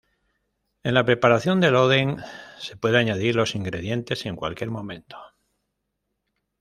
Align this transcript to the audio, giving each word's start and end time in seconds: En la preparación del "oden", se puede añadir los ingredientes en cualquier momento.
En 0.81 0.95
la 0.95 1.05
preparación 1.05 1.59
del 1.61 1.75
"oden", 1.75 2.17
se 2.57 2.75
puede 2.75 2.97
añadir 2.97 3.35
los 3.35 3.53
ingredientes 3.53 4.25
en 4.25 4.35
cualquier 4.35 4.71
momento. 4.71 5.15